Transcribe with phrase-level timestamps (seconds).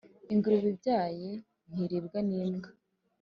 [0.33, 1.29] Ingurube ibyaye
[1.71, 2.69] ntiribwa n’imbwa.